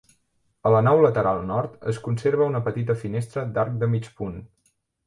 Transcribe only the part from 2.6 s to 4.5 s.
petita finestra d'arc de mig punt.